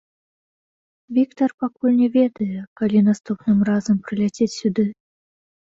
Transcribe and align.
Віктар 1.17 1.53
пакуль 1.63 1.95
не 2.01 2.09
ведае, 2.17 2.61
калі 2.83 2.97
наступным 3.11 3.57
разам 3.71 3.97
прыляціць 4.09 4.53
сюды. 4.59 4.93